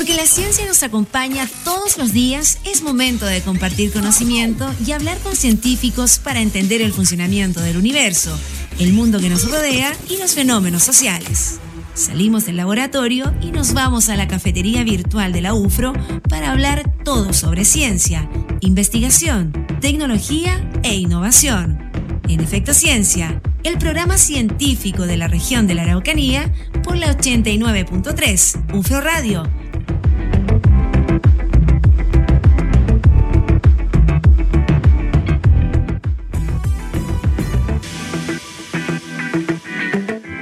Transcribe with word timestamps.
Porque 0.00 0.14
la 0.14 0.24
ciencia 0.24 0.64
nos 0.64 0.82
acompaña 0.82 1.46
todos 1.62 1.98
los 1.98 2.14
días, 2.14 2.56
es 2.64 2.82
momento 2.82 3.26
de 3.26 3.42
compartir 3.42 3.92
conocimiento 3.92 4.66
y 4.86 4.92
hablar 4.92 5.18
con 5.18 5.36
científicos 5.36 6.18
para 6.18 6.40
entender 6.40 6.80
el 6.80 6.94
funcionamiento 6.94 7.60
del 7.60 7.76
universo, 7.76 8.34
el 8.78 8.94
mundo 8.94 9.20
que 9.20 9.28
nos 9.28 9.50
rodea 9.50 9.94
y 10.08 10.16
los 10.16 10.34
fenómenos 10.34 10.84
sociales. 10.84 11.60
Salimos 11.92 12.46
del 12.46 12.56
laboratorio 12.56 13.34
y 13.42 13.52
nos 13.52 13.74
vamos 13.74 14.08
a 14.08 14.16
la 14.16 14.26
cafetería 14.26 14.84
virtual 14.84 15.34
de 15.34 15.42
la 15.42 15.52
UFRO 15.52 15.92
para 16.30 16.50
hablar 16.50 16.90
todo 17.04 17.34
sobre 17.34 17.66
ciencia, 17.66 18.26
investigación, 18.60 19.52
tecnología 19.82 20.66
e 20.82 20.94
innovación. 20.94 21.90
En 22.26 22.40
Efecto 22.40 22.72
Ciencia, 22.72 23.42
el 23.64 23.76
programa 23.76 24.16
científico 24.16 25.04
de 25.04 25.18
la 25.18 25.28
región 25.28 25.66
de 25.66 25.74
la 25.74 25.82
Araucanía 25.82 26.50
por 26.84 26.96
la 26.96 27.14
89.3 27.14 28.72
UFRO 28.72 29.02
Radio 29.02 29.42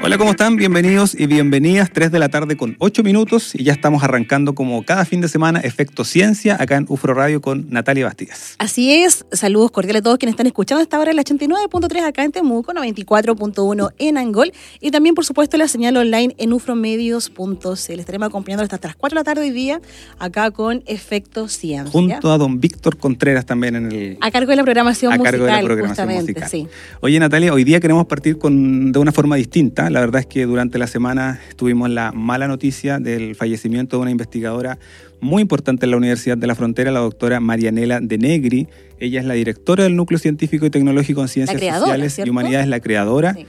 Hola, 0.09 0.17
¿cómo 0.17 0.31
están? 0.31 0.57
Bienvenidos 0.57 1.15
y 1.15 1.27
bienvenidas. 1.27 1.91
3 1.93 2.11
de 2.11 2.19
la 2.19 2.31
tarde 2.31 2.57
con 2.57 2.77
8 2.79 3.03
minutos 3.03 3.55
y 3.55 3.65
ya 3.65 3.75
estamos 3.75 4.03
arrancando 4.03 4.55
como 4.55 4.83
cada 4.83 5.05
fin 5.05 5.21
de 5.21 5.29
semana 5.29 5.61
Efecto 5.61 6.03
Ciencia 6.03 6.57
acá 6.59 6.77
en 6.77 6.87
UFRO 6.89 7.13
Radio 7.13 7.43
con 7.43 7.67
Natalia 7.69 8.07
Bastidas. 8.07 8.55
Así 8.57 8.91
es. 8.91 9.27
Saludos 9.33 9.71
cordiales 9.71 10.01
a 10.01 10.05
todos 10.05 10.17
quienes 10.17 10.33
están 10.33 10.47
escuchando 10.47 10.81
esta 10.81 10.99
hora 10.99 11.11
en 11.11 11.17
la 11.17 11.25
89.3 11.25 12.07
acá 12.07 12.25
en 12.25 12.33
Temuco, 12.33 12.73
94.1 12.73 13.93
en 13.99 14.17
Angol 14.17 14.51
y 14.81 14.91
también, 14.93 15.15
por 15.15 15.27
supuesto, 15.27 15.59
la 15.59 15.69
señal 15.69 15.95
online 15.99 16.35
en 16.39 16.55
ufromedios.cl. 16.55 18.01
Estaremos 18.01 18.29
acompañando 18.29 18.63
hasta 18.63 18.89
las 18.89 18.97
4 18.97 19.15
de 19.15 19.21
la 19.21 19.25
tarde 19.25 19.43
hoy 19.43 19.51
día 19.51 19.83
acá 20.19 20.51
con 20.53 20.83
Efecto 20.87 21.49
Ciencia. 21.49 21.93
Junto 21.93 22.33
a 22.33 22.39
don 22.39 22.61
Víctor 22.61 22.97
Contreras 22.97 23.45
también 23.45 23.77
en 23.77 23.93
el... 23.93 24.19
A 24.23 24.31
cargo 24.31 24.49
de 24.49 24.57
la 24.57 24.65
programación 24.65 25.13
a 25.13 25.19
musical, 25.19 25.33
cargo 25.33 25.45
de 25.45 25.53
la 25.53 25.63
programación 25.63 26.09
musical. 26.09 26.49
sí. 26.49 26.67
Oye, 27.03 27.21
Natalia, 27.21 27.53
hoy 27.53 27.65
día 27.65 27.79
queremos 27.79 28.07
partir 28.07 28.39
con, 28.39 28.91
de 28.91 28.99
una 28.99 29.13
forma 29.13 29.37
distinta. 29.37 29.91
La 29.91 29.98
verdad 30.01 30.21
es 30.21 30.27
que 30.27 30.47
durante 30.47 30.79
la 30.79 30.87
semana 30.87 31.41
tuvimos 31.57 31.91
la 31.91 32.13
mala 32.13 32.49
noticia 32.49 32.99
del 32.99 33.35
fallecimiento 33.35 33.97
de 33.97 34.03
una 34.03 34.11
investigadora 34.11 34.79
muy 35.21 35.43
importante 35.43 35.87
en 35.87 35.91
la 35.91 35.97
Universidad 35.97 36.37
de 36.37 36.47
la 36.47 36.55
Frontera, 36.55 36.91
la 36.91 37.01
doctora 37.01 37.41
Marianela 37.41 38.01
de 38.01 38.19
Negri. 38.19 38.69
Ella 39.01 39.21
es 39.21 39.27
la 39.27 39.35
directora 39.35 39.85
del 39.85 39.97
Núcleo 39.97 40.19
Científico 40.19 40.67
y 40.67 40.71
Tecnológico 40.71 41.23
en 41.23 41.29
Ciencias 41.29 41.79
Sociales 41.79 42.19
y. 42.25 42.29
Humanidades, 42.29 42.69
la 42.69 42.81
creadora. 42.81 43.35
Sí. 43.35 43.47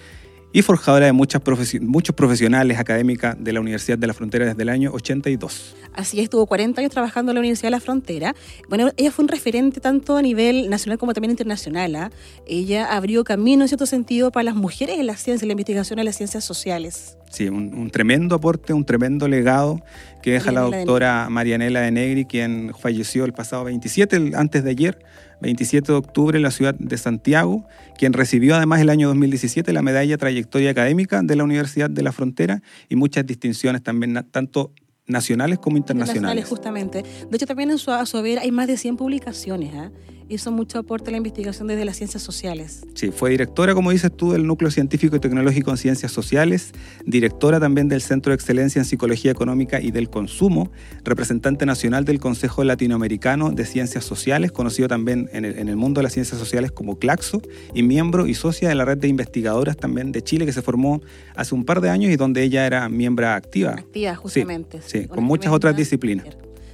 Y 0.52 0.64
forjadora 0.64 1.06
de 1.06 1.12
muchas 1.14 1.44
profesi- 1.44 1.80
muchos 1.80 2.16
profesionales 2.16 2.80
académicas 2.80 3.36
de 3.40 3.54
la 3.54 3.60
Universidad 3.60 4.00
de 4.00 4.08
la 4.08 4.16
Frontera 4.16 4.46
desde 4.48 4.64
el 4.64 4.70
año 4.70 4.92
82. 4.92 5.76
Así 5.94 6.18
es, 6.18 6.24
estuvo 6.24 6.48
40 6.48 6.82
años 6.82 6.92
trabajando 6.92 7.32
en 7.32 7.36
la 7.36 7.40
Universidad 7.42 7.68
de 7.68 7.72
la 7.72 7.80
Frontera. 7.80 8.36
Bueno, 8.68 8.90
ella 8.98 9.12
fue 9.12 9.24
un 9.24 9.30
referente 9.30 9.80
tanto 9.80 10.18
a 10.18 10.24
nivel 10.24 10.68
nacional 10.72 10.98
como 10.98 11.14
también 11.14 11.30
internacional. 11.32 11.96
¿ah? 11.96 12.12
Ella 12.48 12.88
abrió 12.96 13.24
camino, 13.24 13.62
en 13.64 13.68
cierto 13.68 13.86
sentido, 13.86 14.32
para 14.32 14.44
las 14.46 14.56
mujeres 14.56 14.98
en 14.98 15.06
la 15.06 15.18
ciencia, 15.18 15.46
en 15.46 15.50
la 15.50 15.54
investigación 15.54 16.00
en 16.00 16.06
las 16.06 16.16
ciencias 16.18 16.44
sociales. 16.44 17.19
Sí, 17.30 17.48
un, 17.48 17.74
un 17.76 17.90
tremendo 17.92 18.36
aporte, 18.36 18.74
un 18.74 18.84
tremendo 18.86 19.28
legado 19.28 19.80
que 20.24 20.32
deja 20.32 20.52
la 20.52 20.66
de 20.68 20.78
doctora 20.78 21.28
Marianela 21.30 21.82
de 21.82 21.92
Negri, 21.92 22.26
quien 22.26 22.72
falleció 22.78 23.24
el 23.24 23.34
pasado 23.34 23.64
27, 23.66 24.16
el- 24.16 24.36
antes 24.36 24.64
de 24.64 24.72
ayer, 24.72 25.00
27 25.42 25.92
de 25.92 25.98
octubre, 25.98 26.38
en 26.38 26.44
la 26.44 26.52
ciudad 26.52 26.74
de 26.76 26.98
Santiago, 26.98 27.66
quien 27.98 28.14
recibió 28.14 28.56
además 28.56 28.82
el 28.82 28.90
año 28.90 29.08
2017 29.10 29.72
la 29.74 29.82
medalla 29.82 30.18
Trayectoria 30.18 30.72
Académica 30.72 31.22
de 31.22 31.36
la 31.36 31.44
Universidad 31.44 31.90
de 31.90 32.02
la 32.04 32.12
Frontera 32.12 32.62
y 32.90 32.96
muchas 32.96 33.26
distinciones 33.26 33.84
también, 33.84 34.20
tanto 34.32 34.74
nacionales 35.06 35.60
como 35.60 35.78
internacionales. 35.78 36.46
justamente. 36.48 37.04
De 37.04 37.36
hecho, 37.36 37.46
también 37.48 37.72
en 37.72 37.78
su 37.78 37.92
haber 37.92 38.40
hay 38.40 38.52
más 38.52 38.68
de 38.68 38.76
100 38.78 38.98
publicaciones. 38.98 39.72
¿ah? 39.76 39.92
Hizo 40.30 40.52
mucho 40.52 40.78
aporte 40.78 41.10
a 41.10 41.12
la 41.12 41.18
investigación 41.18 41.68
desde 41.68 41.86
las 41.86 41.98
ciencias 41.98 42.22
sociales. 42.22 42.86
Sí, 42.94 43.12
fue 43.12 43.32
directora, 43.32 43.74
como 43.74 43.90
dices 43.92 44.16
tú, 44.16 44.32
del 44.32 44.46
Núcleo 44.46 44.70
Científico 44.70 45.16
y 45.16 45.20
Tecnológico 45.20 45.72
en 45.72 45.78
Ciencias 45.78 46.12
Sociales, 46.12 46.72
directora 47.06 47.60
también 47.60 47.88
del 47.88 48.02
Centro 48.02 48.32
de 48.32 48.36
Excelencia 48.36 48.80
en 48.80 48.86
Psicología 48.86 49.32
Económica 49.32 49.82
y 49.82 49.92
del 49.92 50.10
Consumo, 50.10 50.72
representante 51.04 51.66
nacional 51.66 52.06
del 52.06 52.20
Consejo 52.20 52.64
Latinoamericano 52.64 53.52
de 53.52 53.66
Ciencias 53.66 54.06
Sociales, 54.06 54.52
conocido 54.52 54.88
también 54.88 55.30
en 55.34 55.46
el, 55.46 55.58
en 55.58 55.68
el 55.68 55.76
mundo 55.76 56.00
de 56.00 56.04
las 56.04 56.14
ciencias 56.14 56.40
sociales 56.40 56.72
como 56.72 57.00
CLACSO, 57.00 57.42
y 57.74 57.84
miembro 57.84 58.28
y 58.28 58.36
socia 58.36 58.70
de 58.70 58.76
la 58.76 58.86
red 58.86 58.98
de 58.98 59.08
investigadoras 59.08 59.78
también 59.78 60.12
de 60.12 60.22
Chile, 60.22 60.46
que 60.46 60.54
se 60.54 60.62
formó 60.62 61.02
hace 61.36 61.56
un 61.56 61.66
par 61.66 61.82
de 61.82 61.90
años 61.90 62.12
y 62.12 62.16
donde 62.16 62.44
ella 62.44 62.66
era 62.66 62.88
miembro 62.90 63.28
activa. 63.28 63.72
Activa, 63.72 64.16
justamente. 64.16 64.82
sí, 64.86 65.08
con 65.08 65.24
muchas 65.24 65.52
otras 65.52 65.76
disciplinas. 65.76 66.26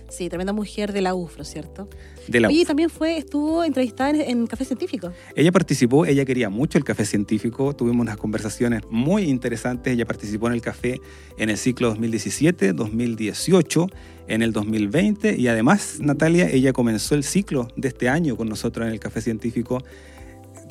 Sí, 0.09 0.29
tremenda 0.29 0.53
mujer 0.53 0.93
de 0.93 1.01
la 1.01 1.15
UFRO, 1.15 1.43
¿cierto? 1.43 1.89
De 2.27 2.39
la 2.39 2.47
Oye, 2.47 2.61
y 2.61 2.65
también 2.65 2.89
fue, 2.89 3.17
estuvo 3.17 3.63
entrevistada 3.63 4.11
en, 4.11 4.21
en 4.21 4.47
Café 4.47 4.63
Científico. 4.63 5.11
Ella 5.35 5.51
participó, 5.51 6.05
ella 6.05 6.23
quería 6.25 6.49
mucho 6.49 6.77
el 6.77 6.83
café 6.83 7.05
científico, 7.05 7.75
tuvimos 7.75 8.01
unas 8.01 8.17
conversaciones 8.17 8.81
muy 8.89 9.23
interesantes, 9.23 9.93
ella 9.93 10.05
participó 10.05 10.47
en 10.47 10.53
el 10.53 10.61
café 10.61 11.01
en 11.37 11.49
el 11.49 11.57
ciclo 11.57 11.89
2017, 11.89 12.73
2018, 12.73 13.87
en 14.27 14.41
el 14.41 14.51
2020 14.53 15.37
y 15.37 15.47
además, 15.47 15.97
Natalia, 15.99 16.49
ella 16.49 16.71
comenzó 16.73 17.15
el 17.15 17.23
ciclo 17.23 17.67
de 17.75 17.87
este 17.87 18.07
año 18.09 18.35
con 18.37 18.47
nosotros 18.47 18.85
en 18.87 18.93
el 18.93 18.99
café 18.99 19.21
científico. 19.21 19.83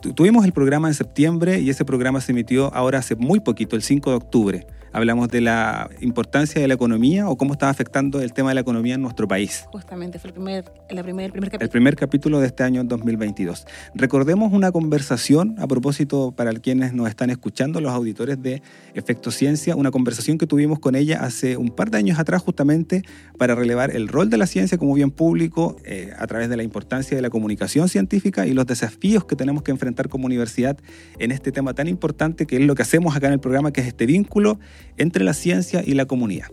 Tu- 0.02 0.12
Tuvimos 0.12 0.44
el 0.44 0.52
programa 0.52 0.88
en 0.88 0.94
septiembre 0.94 1.60
y 1.60 1.70
ese 1.70 1.84
programa 1.84 2.20
se 2.20 2.32
emitió 2.32 2.72
ahora 2.74 2.98
hace 2.98 3.14
muy 3.16 3.40
poquito, 3.40 3.74
el 3.76 3.82
5 3.82 4.10
de 4.10 4.16
octubre. 4.16 4.66
Hablamos 4.94 5.28
de 5.28 5.40
la 5.40 5.90
importancia 6.00 6.60
de 6.60 6.68
la 6.68 6.74
economía 6.74 7.28
o 7.28 7.36
cómo 7.36 7.54
estaba 7.54 7.68
afectando 7.68 8.22
el 8.22 8.32
tema 8.32 8.50
de 8.50 8.54
la 8.54 8.60
economía 8.60 8.94
en 8.94 9.02
nuestro 9.02 9.26
país. 9.26 9.64
Justamente, 9.72 10.20
fue 10.20 10.28
el 10.28 10.34
primer, 10.34 10.64
la 10.88 11.02
primer, 11.02 11.26
el 11.26 11.32
primer 11.32 11.46
El 11.46 11.50
capítulo. 11.50 11.70
primer 11.72 11.96
capítulo 11.96 12.38
de 12.38 12.46
este 12.46 12.62
año 12.62 12.84
2022. 12.84 13.66
Recordemos 13.96 14.52
una 14.52 14.70
conversación 14.70 15.56
a 15.58 15.66
propósito 15.66 16.30
para 16.30 16.52
quienes 16.52 16.92
nos 16.92 17.08
están 17.08 17.30
escuchando, 17.30 17.80
los 17.80 17.90
auditores 17.90 18.40
de 18.40 18.62
Efecto 18.94 19.32
Ciencia, 19.32 19.74
una 19.74 19.90
conversación 19.90 20.38
que 20.38 20.46
tuvimos 20.46 20.78
con 20.78 20.94
ella 20.94 21.24
hace 21.24 21.56
un 21.56 21.70
par 21.70 21.90
de 21.90 21.98
años 21.98 22.20
atrás 22.20 22.40
justamente 22.42 23.02
para 23.36 23.56
relevar 23.56 23.90
el 23.96 24.06
rol 24.06 24.30
de 24.30 24.36
la 24.36 24.46
ciencia 24.46 24.78
como 24.78 24.94
bien 24.94 25.10
público 25.10 25.76
eh, 25.84 26.12
a 26.16 26.28
través 26.28 26.48
de 26.48 26.56
la 26.56 26.62
importancia 26.62 27.16
de 27.16 27.22
la 27.22 27.30
comunicación 27.30 27.88
científica 27.88 28.46
y 28.46 28.54
los 28.54 28.64
desafíos 28.64 29.24
que 29.24 29.34
tenemos 29.34 29.64
que 29.64 29.72
enfrentar 29.72 30.08
como 30.08 30.26
universidad 30.26 30.78
en 31.18 31.32
este 31.32 31.50
tema 31.50 31.74
tan 31.74 31.88
importante 31.88 32.46
que 32.46 32.58
es 32.58 32.62
lo 32.62 32.76
que 32.76 32.82
hacemos 32.82 33.16
acá 33.16 33.26
en 33.26 33.32
el 33.32 33.40
programa, 33.40 33.72
que 33.72 33.80
es 33.80 33.88
este 33.88 34.06
vínculo 34.06 34.60
entre 34.96 35.24
la 35.24 35.34
ciencia 35.34 35.82
y 35.84 35.94
la 35.94 36.06
comunidad. 36.06 36.48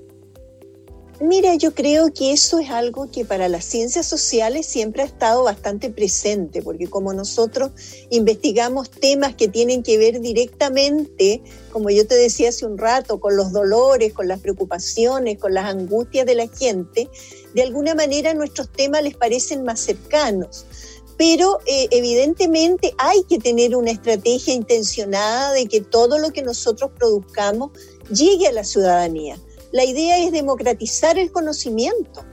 Mira, 1.24 1.53
yo 1.53 1.75
creo 1.75 2.12
que 2.12 2.31
eso 2.31 2.58
es 2.58 2.72
algo 2.72 3.12
que 3.12 3.25
para 3.25 3.47
las 3.47 3.64
ciencias 3.64 4.08
sociales 4.08 4.66
siempre 4.66 5.03
ha 5.03 5.06
estado 5.06 5.44
bastante 5.44 5.92
presente, 5.92 6.64
porque 6.64 6.88
como 6.88 7.14
nosotros 7.14 7.69
investigamos 8.09 8.90
temas 8.90 9.36
que 9.36 9.47
tienen 9.47 9.84
que 9.84 10.00
ver 10.00 10.19
directamente, 10.19 11.44
como 11.72 11.92
yo 11.92 12.08
te 12.08 12.16
decía 12.16 12.50
hace 12.50 12.66
un 12.66 12.80
rato, 12.80 13.19
con 13.19 13.38
los 13.38 13.52
dolores, 13.52 14.14
con 14.14 14.28
las 14.28 14.40
preocupaciones, 14.40 15.38
con 15.38 15.53
las 15.53 15.66
angustias 15.66 16.25
de 16.25 16.34
la 16.34 16.48
gente, 16.48 17.08
de 17.53 17.62
alguna 17.62 17.94
manera 17.94 18.34
nuestros 18.34 18.72
temas 18.72 19.03
les 19.03 19.16
parecen 19.16 19.63
más 19.63 19.80
cercanos. 19.80 20.66
Pero 21.21 21.59
eh, 21.67 21.87
evidentemente 21.91 22.95
hay 22.97 23.23
que 23.25 23.37
tener 23.37 23.75
una 23.75 23.91
estrategia 23.91 24.55
intencionada 24.55 25.53
de 25.53 25.67
que 25.67 25.79
todo 25.79 26.17
lo 26.17 26.31
que 26.31 26.41
nosotros 26.41 26.89
produzcamos 26.97 27.69
llegue 28.09 28.47
a 28.47 28.51
la 28.51 28.63
ciudadanía. 28.63 29.37
La 29.71 29.85
idea 29.85 30.17
es 30.17 30.31
democratizar 30.31 31.19
el 31.19 31.31
conocimiento 31.31 32.25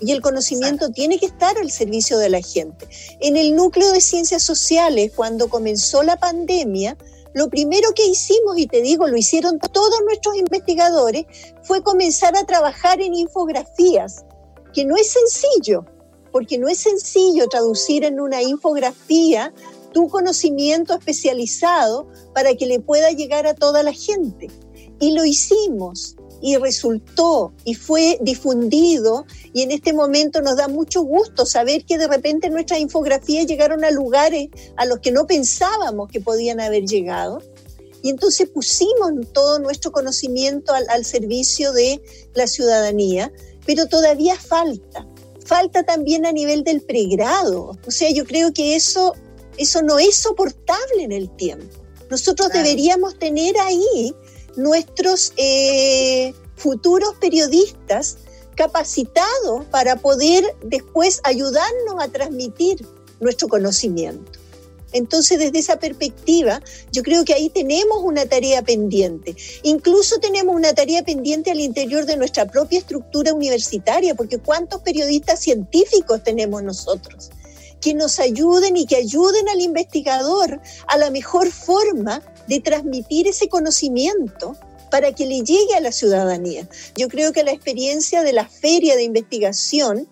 y 0.00 0.12
el 0.12 0.20
conocimiento 0.20 0.90
tiene 0.90 1.18
que 1.18 1.24
estar 1.24 1.56
al 1.56 1.70
servicio 1.70 2.18
de 2.18 2.28
la 2.28 2.42
gente. 2.42 2.86
En 3.20 3.38
el 3.38 3.56
núcleo 3.56 3.90
de 3.90 4.02
ciencias 4.02 4.42
sociales, 4.42 5.12
cuando 5.16 5.48
comenzó 5.48 6.02
la 6.02 6.18
pandemia, 6.18 6.98
lo 7.32 7.48
primero 7.48 7.92
que 7.94 8.04
hicimos, 8.04 8.58
y 8.58 8.66
te 8.66 8.82
digo, 8.82 9.06
lo 9.06 9.16
hicieron 9.16 9.58
todos 9.58 9.98
nuestros 10.04 10.36
investigadores, 10.36 11.24
fue 11.62 11.82
comenzar 11.82 12.36
a 12.36 12.44
trabajar 12.44 13.00
en 13.00 13.14
infografías, 13.14 14.26
que 14.74 14.84
no 14.84 14.94
es 14.96 15.10
sencillo, 15.10 15.86
porque 16.32 16.58
no 16.58 16.68
es 16.68 16.78
sencillo 16.78 17.48
traducir 17.48 18.04
en 18.04 18.20
una 18.20 18.42
infografía 18.42 19.52
tu 19.92 20.08
conocimiento 20.08 20.94
especializado 20.94 22.06
para 22.34 22.54
que 22.54 22.66
le 22.66 22.80
pueda 22.80 23.10
llegar 23.10 23.46
a 23.46 23.54
toda 23.54 23.82
la 23.82 23.92
gente. 23.92 24.48
Y 25.00 25.12
lo 25.12 25.24
hicimos 25.24 26.16
y 26.42 26.56
resultó 26.56 27.52
y 27.64 27.74
fue 27.74 28.18
difundido 28.22 29.26
y 29.52 29.62
en 29.62 29.72
este 29.72 29.92
momento 29.92 30.40
nos 30.40 30.56
da 30.56 30.68
mucho 30.68 31.02
gusto 31.02 31.44
saber 31.44 31.84
que 31.84 31.98
de 31.98 32.08
repente 32.08 32.48
nuestras 32.50 32.80
infografías 32.80 33.46
llegaron 33.46 33.84
a 33.84 33.90
lugares 33.90 34.48
a 34.76 34.86
los 34.86 35.00
que 35.00 35.12
no 35.12 35.26
pensábamos 35.26 36.08
que 36.10 36.20
podían 36.20 36.60
haber 36.60 36.84
llegado. 36.84 37.42
Y 38.02 38.08
entonces 38.08 38.48
pusimos 38.48 39.12
todo 39.34 39.58
nuestro 39.58 39.92
conocimiento 39.92 40.72
al, 40.72 40.88
al 40.88 41.04
servicio 41.04 41.72
de 41.72 42.00
la 42.34 42.46
ciudadanía, 42.46 43.30
pero 43.66 43.86
todavía 43.86 44.36
falta. 44.36 45.06
Falta 45.50 45.82
también 45.82 46.24
a 46.26 46.32
nivel 46.32 46.62
del 46.62 46.80
pregrado. 46.80 47.76
O 47.84 47.90
sea, 47.90 48.08
yo 48.12 48.24
creo 48.24 48.52
que 48.52 48.76
eso, 48.76 49.16
eso 49.56 49.82
no 49.82 49.98
es 49.98 50.14
soportable 50.14 51.02
en 51.02 51.10
el 51.10 51.28
tiempo. 51.36 51.76
Nosotros 52.08 52.50
Claro. 52.50 52.62
deberíamos 52.64 53.18
tener 53.18 53.58
ahí 53.58 54.14
nuestros 54.54 55.32
eh, 55.36 56.32
futuros 56.56 57.14
periodistas 57.20 58.18
capacitados 58.54 59.64
para 59.72 59.96
poder 59.96 60.44
después 60.62 61.20
ayudarnos 61.24 61.96
a 61.98 62.06
transmitir 62.06 62.86
nuestro 63.18 63.48
conocimiento. 63.48 64.39
Entonces, 64.92 65.38
desde 65.38 65.58
esa 65.58 65.78
perspectiva, 65.78 66.60
yo 66.92 67.02
creo 67.02 67.24
que 67.24 67.34
ahí 67.34 67.50
tenemos 67.50 68.02
una 68.02 68.26
tarea 68.26 68.62
pendiente. 68.62 69.36
Incluso 69.62 70.18
tenemos 70.18 70.54
una 70.54 70.74
tarea 70.74 71.02
pendiente 71.02 71.50
al 71.50 71.60
interior 71.60 72.06
de 72.06 72.16
nuestra 72.16 72.46
propia 72.46 72.78
estructura 72.78 73.32
universitaria, 73.32 74.14
porque 74.14 74.38
¿cuántos 74.38 74.82
periodistas 74.82 75.40
científicos 75.40 76.22
tenemos 76.22 76.62
nosotros? 76.62 77.30
que 77.80 77.94
nos 77.94 78.20
ayuden 78.20 78.76
y 78.76 78.84
que 78.84 78.96
ayuden 78.96 79.48
al 79.48 79.60
investigador 79.60 80.60
a 80.86 80.98
la 80.98 81.10
mejor 81.10 81.50
forma 81.50 82.22
de 82.46 82.60
transmitir 82.60 83.26
ese 83.26 83.48
conocimiento 83.48 84.54
para 84.90 85.12
que 85.12 85.26
le 85.26 85.40
llegue 85.42 85.74
a 85.76 85.80
la 85.80 85.92
ciudadanía. 85.92 86.68
Yo 86.96 87.08
creo 87.08 87.32
que 87.32 87.44
la 87.44 87.52
experiencia 87.52 88.22
de 88.22 88.32
la 88.32 88.46
feria 88.46 88.96
de 88.96 89.04
investigación 89.04 90.08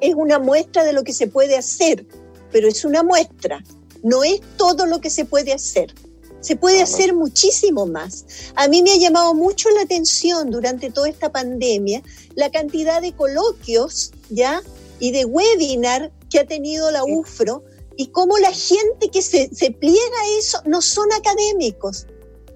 es 0.00 0.14
una 0.14 0.38
muestra 0.38 0.84
de 0.84 0.92
lo 0.92 1.04
que 1.04 1.12
se 1.12 1.28
puede 1.28 1.56
hacer, 1.56 2.06
pero 2.52 2.68
es 2.68 2.84
una 2.84 3.02
muestra, 3.02 3.62
no 4.04 4.22
es 4.22 4.40
todo 4.56 4.86
lo 4.86 5.00
que 5.00 5.10
se 5.10 5.24
puede 5.24 5.52
hacer. 5.52 5.92
Se 6.40 6.56
puede 6.56 6.82
hacer 6.82 7.14
muchísimo 7.14 7.86
más. 7.86 8.26
A 8.54 8.68
mí 8.68 8.82
me 8.82 8.92
ha 8.92 8.98
llamado 8.98 9.34
mucho 9.34 9.70
la 9.70 9.80
atención 9.80 10.50
durante 10.50 10.90
toda 10.90 11.08
esta 11.08 11.32
pandemia 11.32 12.02
la 12.36 12.50
cantidad 12.50 13.00
de 13.00 13.12
coloquios, 13.12 14.12
¿ya? 14.28 14.62
Y 15.00 15.10
de 15.10 15.24
webinar 15.24 16.12
que 16.28 16.38
ha 16.38 16.46
tenido 16.46 16.90
la 16.90 17.02
UFRO 17.02 17.64
y 17.96 18.08
cómo 18.08 18.36
la 18.38 18.52
gente 18.52 19.08
que 19.10 19.22
se, 19.22 19.48
se 19.54 19.70
pliega 19.70 19.96
a 19.96 20.38
eso 20.38 20.60
no 20.66 20.82
son 20.82 21.10
académicos, 21.12 22.06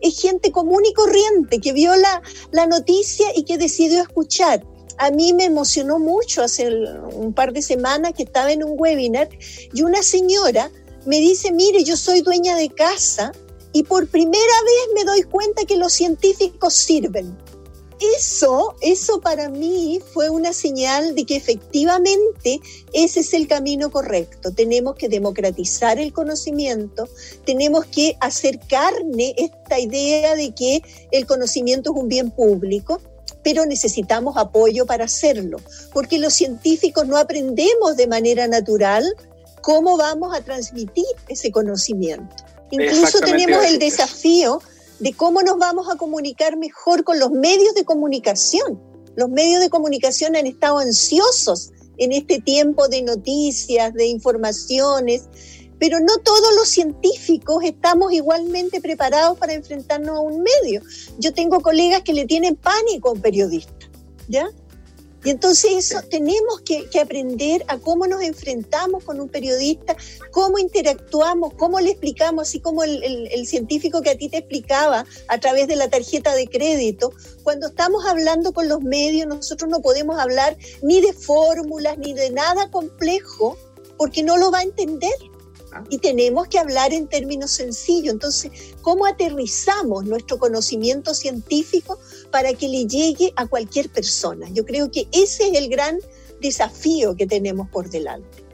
es 0.01 0.21
gente 0.21 0.53
común 0.53 0.85
y 0.85 0.93
corriente 0.93 1.61
que 1.61 1.73
vio 1.73 1.97
la, 1.97 2.23
la 2.53 2.67
noticia 2.67 3.27
y 3.35 3.45
que 3.45 3.59
decidió 3.59 4.03
escuchar. 4.03 4.65
A 4.99 5.11
mí 5.11 5.33
me 5.33 5.45
emocionó 5.45 5.99
mucho 5.99 6.43
hace 6.43 6.69
un 6.69 7.33
par 7.33 7.53
de 7.53 7.63
semanas 7.63 8.13
que 8.17 8.25
estaba 8.25 8.53
en 8.53 8.65
un 8.65 8.75
webinar 8.77 9.29
y 9.73 9.83
una 9.83 10.03
señora 10.03 10.71
me 11.09 11.19
dice, 11.19 11.53
mire, 11.53 11.83
yo 11.83 11.97
soy 11.97 12.21
dueña 12.21 12.57
de 12.57 12.69
casa 12.69 13.33
y 13.73 13.83
por 13.83 14.07
primera 14.07 14.63
vez 14.65 14.95
me 14.95 15.05
doy 15.05 15.23
cuenta 15.23 15.65
que 15.65 15.77
los 15.77 15.93
científicos 15.93 16.75
sirven 16.75 17.37
eso, 18.01 18.77
eso 18.81 19.21
para 19.21 19.49
mí 19.49 20.01
fue 20.13 20.31
una 20.31 20.53
señal 20.53 21.15
de 21.15 21.25
que 21.25 21.37
efectivamente 21.37 22.61
ese 22.93 23.21
es 23.21 23.35
el 23.35 23.49
camino 23.49 23.91
correcto. 23.91 24.53
Tenemos 24.53 24.95
que 24.95 25.09
democratizar 25.09 25.99
el 25.99 26.13
conocimiento, 26.13 27.09
tenemos 27.45 27.87
que 27.87 28.17
hacer 28.21 28.61
carne 28.69 29.35
esta 29.37 29.79
idea 29.79 30.35
de 30.37 30.55
que 30.55 30.83
el 31.11 31.27
conocimiento 31.27 31.93
es 31.93 32.01
un 32.01 32.09
bien 32.09 32.31
público, 32.31 33.01
pero 33.43 33.67
necesitamos 33.67 34.37
apoyo 34.37 34.87
para 34.87 35.05
hacerlo, 35.05 35.61
porque 35.93 36.19
los 36.19 36.35
científicos 36.35 37.07
no 37.07 37.17
aprendemos 37.17 37.97
de 37.97 38.07
manera 38.07 38.47
natural 38.47 39.05
cómo 39.63 39.97
vamos 39.97 40.37
a 40.37 40.41
transmitir 40.41 41.05
ese 41.29 41.51
conocimiento. 41.51 42.37
Incluso 42.71 43.21
tenemos 43.21 43.65
el 43.65 43.79
desafío 43.79 44.61
de 44.99 45.13
cómo 45.13 45.43
nos 45.43 45.59
vamos 45.59 45.89
a 45.89 45.97
comunicar 45.97 46.57
mejor 46.57 47.05
con 47.05 47.19
los 47.19 47.31
medios 47.31 47.75
de 47.75 47.85
comunicación. 47.85 48.81
Los 49.17 49.29
medios 49.31 49.61
de 49.61 49.71
comunicación 49.71 50.37
han 50.37 50.47
estado 50.47 50.79
ansiosos 50.79 51.71
en 51.97 52.13
este 52.13 52.41
tiempo 52.41 52.89
de 52.89 53.03
noticias, 53.03 53.93
de 53.95 54.07
informaciones, 54.07 55.25
pero 55.79 56.01
no 56.01 56.19
todos 56.19 56.55
los 56.57 56.69
científicos 56.69 57.63
estamos 57.65 58.13
igualmente 58.13 58.81
preparados 58.81 59.39
para 59.39 59.55
enfrentarnos 59.55 60.17
a 60.17 60.21
un 60.21 60.43
medio. 60.43 60.83
Yo 61.19 61.33
tengo 61.33 61.61
colegas 61.61 62.03
que 62.03 62.13
le 62.13 62.27
tienen 62.27 62.57
pánico 62.57 63.09
a 63.09 63.13
un 63.13 63.21
periodista, 63.21 63.89
¿ya? 64.29 64.49
Y 65.25 65.31
entonces 65.31 65.73
eso 65.73 66.01
tenemos 66.09 66.61
que, 66.65 66.89
aprender 67.01 67.65
a 67.69 67.79
cómo 67.79 68.07
nos 68.07 68.23
enfrentamos 68.23 69.05
con 69.05 69.21
un 69.21 69.29
periodista, 69.29 69.97
cómo 70.31 70.59
interactuamos, 70.59 71.55
cómo 71.55 71.81
le 71.81 71.91
explicamos, 71.91 72.49
así 72.49 72.61
como 72.61 72.83
el, 72.85 73.03
el, 73.03 73.47
científico 73.47 74.03
que 74.03 74.11
a 74.11 74.17
ti 74.17 74.29
te 74.29 74.39
explicaba 74.39 75.07
a 75.29 75.39
través 75.39 75.69
de 75.69 75.77
la 75.77 75.89
tarjeta 75.89 76.35
de 76.35 76.47
crédito. 76.47 77.13
Cuando 77.43 77.69
estamos 77.69 78.05
hablando 78.07 78.53
con 78.53 78.69
los 78.69 78.81
medios, 78.81 79.27
nosotros 79.27 79.71
no 79.71 79.81
podemos 79.81 80.19
hablar 80.19 80.57
ni 80.83 81.01
de 81.01 81.13
fórmulas 81.13 81.99
ni 81.99 82.15
de 82.15 82.31
nada 82.31 82.71
complejo 82.71 83.57
porque 83.97 84.23
no 84.23 84.37
lo 84.37 84.51
va 84.51 84.59
a 84.59 84.63
entender 84.63 85.13
y 85.91 85.99
tenemos 85.99 86.49
que 86.49 86.59
hablar 86.59 86.93
en 86.93 87.07
términos 87.09 87.53
sencillos. 87.53 88.13
Entonces, 88.13 88.51
¿cómo 88.83 89.07
aterrizamos 89.07 90.05
nuestro 90.05 90.39
conocimiento 90.39 91.15
científico 91.15 91.99
para 92.31 92.53
que 92.53 92.69
le 92.69 92.87
llegue 92.87 93.33
a 93.37 93.47
cualquier 93.47 93.91
persona? 93.91 94.49
Yo 94.53 94.65
creo 94.65 94.91
que 94.91 95.09
ese 95.13 95.49
es 95.49 95.55
el 95.55 95.69
gran 95.69 95.99
desafío 96.41 97.17
que 97.17 97.27
tenemos 97.27 97.69
por 97.69 97.91
delante. 97.91 98.45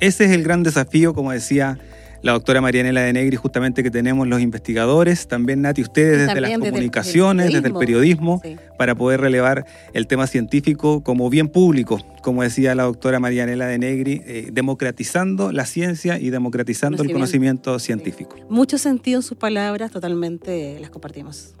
Ese 0.00 0.26
es 0.26 0.30
el 0.30 0.44
gran 0.44 0.62
desafío, 0.62 1.12
como 1.12 1.32
decía 1.32 1.78
la 2.22 2.32
doctora 2.32 2.60
Marianela 2.60 3.02
de 3.02 3.12
Negri, 3.12 3.36
justamente 3.36 3.82
que 3.82 3.90
tenemos 3.90 4.26
los 4.26 4.40
investigadores, 4.40 5.28
también 5.28 5.62
Nati, 5.62 5.82
ustedes 5.82 6.26
desde 6.26 6.40
las 6.40 6.58
comunicaciones, 6.58 7.52
desde 7.52 7.68
el 7.68 7.74
periodismo, 7.74 8.42
para 8.76 8.94
poder 8.94 9.20
relevar 9.20 9.66
el 9.92 10.06
tema 10.06 10.26
científico 10.26 11.02
como 11.02 11.30
bien 11.30 11.48
público, 11.48 12.00
como 12.22 12.42
decía 12.42 12.74
la 12.74 12.84
doctora 12.84 13.20
Marianela 13.20 13.66
de 13.66 13.78
Negri, 13.78 14.22
eh, 14.26 14.48
democratizando 14.52 15.52
la 15.52 15.66
ciencia 15.66 16.18
y 16.18 16.30
democratizando 16.30 17.02
el 17.02 17.12
conocimiento 17.12 17.78
científico. 17.78 18.36
Mucho 18.48 18.78
sentido 18.78 19.18
en 19.18 19.22
sus 19.22 19.38
palabras, 19.38 19.90
totalmente 19.90 20.78
las 20.80 20.90
compartimos. 20.90 21.54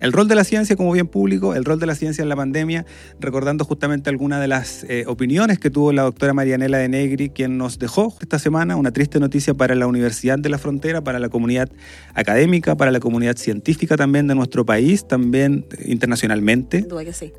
El 0.00 0.12
rol 0.12 0.28
de 0.28 0.34
la 0.34 0.44
ciencia 0.44 0.76
como 0.76 0.92
bien 0.92 1.06
público, 1.06 1.54
el 1.54 1.64
rol 1.64 1.78
de 1.78 1.86
la 1.86 1.94
ciencia 1.94 2.22
en 2.22 2.30
la 2.30 2.36
pandemia, 2.36 2.86
recordando 3.20 3.64
justamente 3.66 4.08
algunas 4.08 4.40
de 4.40 4.48
las 4.48 4.84
eh, 4.84 5.04
opiniones 5.06 5.58
que 5.58 5.68
tuvo 5.68 5.92
la 5.92 6.02
doctora 6.02 6.32
Marianela 6.32 6.78
de 6.78 6.88
Negri, 6.88 7.28
quien 7.28 7.58
nos 7.58 7.78
dejó 7.78 8.16
esta 8.20 8.38
semana 8.38 8.76
una 8.76 8.92
triste 8.92 9.20
noticia 9.20 9.52
para 9.52 9.74
la 9.74 9.86
Universidad 9.86 10.38
de 10.38 10.48
la 10.48 10.56
Frontera, 10.56 11.02
para 11.02 11.18
la 11.18 11.28
comunidad 11.28 11.68
académica, 12.14 12.76
para 12.76 12.90
la 12.90 13.00
comunidad 13.00 13.36
científica 13.36 13.96
también 13.98 14.26
de 14.26 14.34
nuestro 14.34 14.64
país, 14.64 15.06
también 15.06 15.66
internacionalmente. 15.84 16.86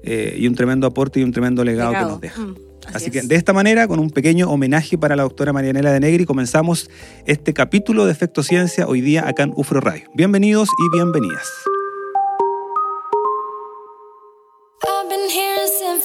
Eh, 0.03 0.35
y 0.37 0.47
un 0.47 0.53
tremendo 0.53 0.85
aporte 0.85 1.19
y 1.19 1.23
un 1.23 1.31
tremendo 1.31 1.63
legado, 1.63 1.93
que 1.93 1.99
nos 1.99 2.21
deja. 2.21 2.41
Mm, 2.41 2.55
así, 2.93 3.09
que 3.09 3.23
de 3.23 3.35
esta 3.35 3.53
manera, 3.53 3.87
con 3.87 3.99
un 3.99 4.11
pequeño 4.11 4.51
homenaje 4.51 4.99
para 4.99 5.15
la 5.15 5.23
doctora 5.23 5.51
Marianela 5.51 5.91
de 5.91 5.99
Negri, 5.99 6.25
comenzamos 6.25 6.91
este 7.25 7.53
capítulo 7.53 8.05
de 8.05 8.11
Efecto 8.11 8.43
Ciencia 8.43 8.85
hoy 8.87 9.01
día 9.01 9.27
acá 9.27 9.43
en 9.43 9.53
UFRO 9.55 9.81
Radio. 9.81 10.03
Bienvenidos 10.13 10.69
y 10.77 10.95
bienvenidas. 10.95 11.47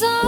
so 0.00 0.27